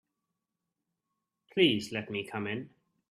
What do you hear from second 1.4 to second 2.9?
Please let me come in.